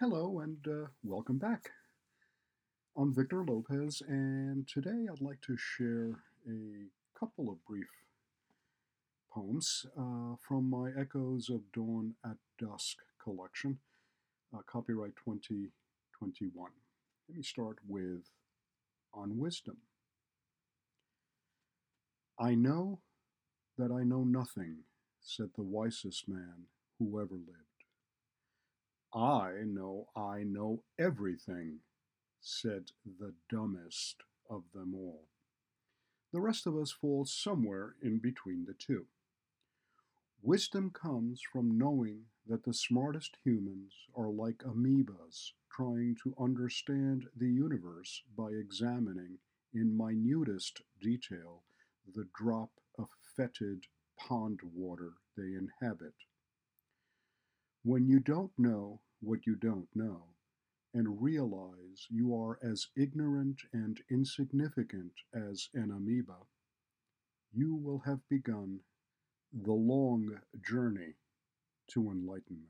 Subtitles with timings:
[0.00, 1.72] Hello and uh, welcome back.
[2.96, 6.88] I'm Victor Lopez, and today I'd like to share a
[7.18, 7.90] couple of brief
[9.30, 13.80] poems uh, from my Echoes of Dawn at Dusk collection,
[14.54, 16.70] uh, copyright 2021.
[17.28, 18.30] Let me start with
[19.12, 19.76] On Wisdom.
[22.38, 23.00] I know
[23.76, 24.78] that I know nothing,
[25.20, 27.69] said the wisest man who ever lived.
[29.12, 31.80] I know I know everything,
[32.40, 35.26] said the dumbest of them all.
[36.32, 39.06] The rest of us fall somewhere in between the two.
[40.42, 47.50] Wisdom comes from knowing that the smartest humans are like amoebas trying to understand the
[47.50, 49.38] universe by examining
[49.74, 51.62] in minutest detail
[52.14, 53.86] the drop of fetid
[54.16, 56.14] pond water they inhabit.
[57.82, 60.24] When you don't know what you don't know,
[60.92, 66.36] and realize you are as ignorant and insignificant as an amoeba,
[67.52, 68.80] you will have begun
[69.52, 71.14] the long journey
[71.88, 72.68] to enlightenment.